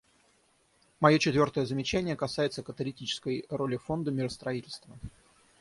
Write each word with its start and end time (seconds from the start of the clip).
Мое 0.99 1.19
четвертое 1.19 1.67
замечание 1.67 2.15
касается 2.15 2.63
каталитической 2.63 3.45
роли 3.51 3.77
Фонда 3.77 4.09
миростроительства. 4.09 4.97